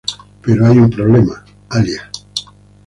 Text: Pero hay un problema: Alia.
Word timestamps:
Pero 0.41 0.65
hay 0.65 0.79
un 0.79 0.89
problema: 0.89 1.45
Alia. 1.69 2.09